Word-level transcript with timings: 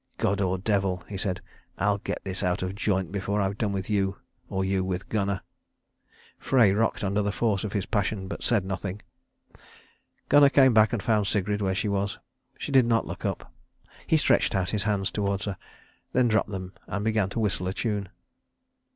"God 0.17 0.41
or 0.41 0.57
devil," 0.57 1.03
he 1.07 1.15
said, 1.15 1.41
"I'll 1.77 1.99
get 1.99 2.23
this 2.23 2.41
out 2.41 2.63
of 2.63 2.73
joint 2.73 3.11
before 3.11 3.39
I've 3.39 3.59
done 3.59 3.71
with 3.71 3.87
you, 3.87 4.17
or 4.49 4.65
you 4.65 4.83
with 4.83 5.07
Gunnar." 5.09 5.41
Frey 6.39 6.71
rocked 6.71 7.03
under 7.03 7.21
the 7.21 7.31
force 7.31 7.63
of 7.63 7.73
his 7.73 7.85
passion, 7.85 8.27
but 8.27 8.41
said 8.41 8.65
nothing. 8.65 9.03
Gunnar 10.27 10.49
came 10.49 10.73
back 10.73 10.91
and 10.91 11.03
found 11.03 11.27
Sigrid 11.27 11.61
where 11.61 11.75
she 11.75 11.87
was. 11.87 12.17
She 12.57 12.71
did 12.71 12.87
not 12.87 13.05
look 13.05 13.25
up. 13.25 13.53
He 14.07 14.17
stretched 14.17 14.55
out 14.55 14.71
his 14.71 14.85
hands 14.89 15.11
towards 15.11 15.45
her, 15.45 15.55
then 16.13 16.27
dropped 16.27 16.49
them 16.49 16.73
and 16.87 17.05
began 17.05 17.29
to 17.29 17.39
whistle 17.39 17.67
a 17.67 17.73
tune. 17.75 18.09